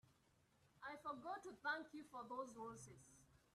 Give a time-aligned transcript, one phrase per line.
[0.81, 3.13] I forgot to thank you for those roses.